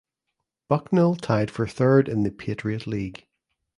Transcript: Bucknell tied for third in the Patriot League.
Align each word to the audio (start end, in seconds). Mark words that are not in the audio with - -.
Bucknell 0.67 1.13
tied 1.15 1.51
for 1.51 1.67
third 1.67 2.09
in 2.09 2.23
the 2.23 2.31
Patriot 2.31 2.87
League. 2.87 3.27